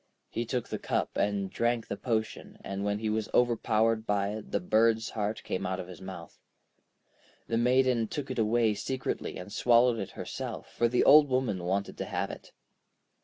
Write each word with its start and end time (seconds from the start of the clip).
He 0.31 0.45
took 0.47 0.69
the 0.69 0.79
cup 0.79 1.15
and 1.15 1.47
drank 1.51 1.85
the 1.87 1.95
potion, 1.95 2.57
and 2.63 2.83
when 2.83 2.97
he 2.97 3.07
was 3.07 3.29
overpowered 3.35 4.07
by 4.07 4.29
it 4.29 4.49
the 4.51 4.59
bird's 4.59 5.11
heart 5.11 5.43
came 5.43 5.63
out 5.63 5.79
of 5.79 5.87
his 5.87 6.01
mouth. 6.01 6.39
The 7.47 7.59
Maiden 7.59 8.07
took 8.07 8.31
it 8.31 8.39
away 8.39 8.73
secretly 8.73 9.37
and 9.37 9.53
swallowed 9.53 9.99
it 9.99 10.09
herself, 10.17 10.71
for 10.73 10.87
the 10.87 11.03
Old 11.03 11.29
Woman 11.29 11.63
wanted 11.65 11.99
to 11.99 12.05
have 12.05 12.31
it. 12.31 12.51